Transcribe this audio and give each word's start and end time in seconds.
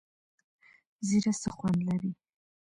زیره 1.07 1.33
څه 1.41 1.49
خوند 1.55 1.79
لري؟ 1.87 2.11